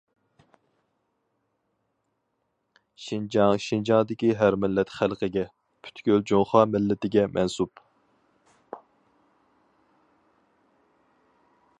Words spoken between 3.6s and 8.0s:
شىنجاڭدىكى ھەر مىللەت خەلقىگە، پۈتكۈل جۇڭخۇا مىللىتىگە مەنسۇپ.